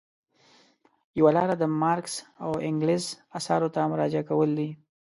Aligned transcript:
یوه 1.19 1.31
لاره 1.37 1.55
د 1.57 1.63
مارکس 1.81 2.13
او 2.43 2.51
انګلز 2.67 3.03
اثارو 3.37 3.67
ته 3.75 3.79
مراجعه 3.91 4.23
کول 4.29 4.49
دي. 4.59 4.69